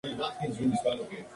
El 0.03 0.17
rostro 0.17 0.27
de 0.41 0.47
Holofernes 0.47 0.55
es 0.59 0.77
áspero 0.79 0.93
y 0.95 0.95
desfigurado. 0.95 1.27